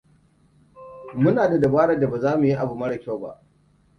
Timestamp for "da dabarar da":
1.49-2.09